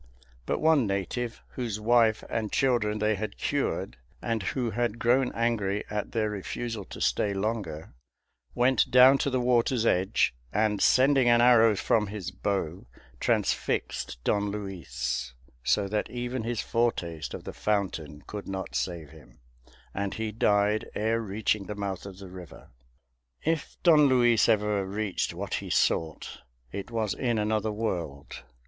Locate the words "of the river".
22.07-22.71